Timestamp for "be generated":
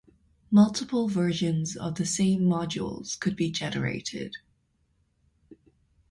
3.35-4.37